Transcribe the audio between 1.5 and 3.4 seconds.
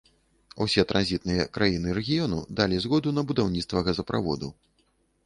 краіны рэгіёну далі згоду на